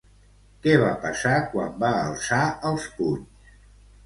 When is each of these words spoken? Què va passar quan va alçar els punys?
Què 0.63 0.71
va 0.83 0.87
passar 1.03 1.33
quan 1.51 1.75
va 1.85 1.93
alçar 2.07 2.41
els 2.71 2.89
punys? 2.97 3.55